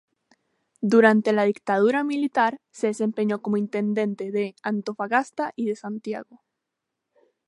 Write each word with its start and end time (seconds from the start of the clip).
Durante 0.81 1.31
la 1.31 1.43
dictadura 1.43 2.03
militar 2.03 2.59
se 2.71 2.87
desempeñó 2.87 3.43
como 3.43 3.57
intendente 3.57 4.31
de 4.31 4.55
Antofagasta 4.63 5.53
y 5.55 5.67
de 5.67 5.75
Santiago. 5.75 6.41